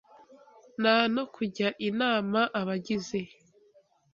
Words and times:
n 0.81 0.83
a 0.91 0.93
n 1.13 1.15
o 1.21 1.23
k 1.33 1.35
ujya 1.41 1.69
in 1.87 1.99
a 2.09 2.11
m 2.31 2.33
a 2.41 2.43
Abagize 2.59 3.21